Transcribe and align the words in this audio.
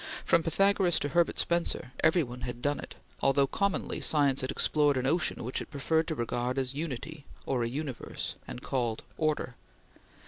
From 0.25 0.41
Pythagoras 0.41 0.97
to 1.01 1.09
Herbert 1.09 1.37
Spencer, 1.37 1.91
every 2.03 2.23
one 2.23 2.41
had 2.41 2.59
done 2.63 2.79
it, 2.79 2.95
although 3.21 3.45
commonly 3.45 4.01
science 4.01 4.41
had 4.41 4.49
explored 4.49 4.97
an 4.97 5.05
ocean 5.05 5.43
which 5.43 5.61
it 5.61 5.69
preferred 5.69 6.07
to 6.07 6.15
regard 6.15 6.57
as 6.57 6.73
Unity 6.73 7.23
or 7.45 7.61
a 7.61 7.69
Universe, 7.69 8.33
and 8.47 8.63
called 8.63 9.03
Order. 9.19 9.53